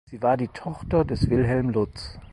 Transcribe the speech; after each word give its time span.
Sie 0.09 0.19
war 0.23 0.35
die 0.35 0.47
Tochter 0.47 1.05
des 1.05 1.29
Wilhelm 1.29 1.69
Lutz. 1.69 2.17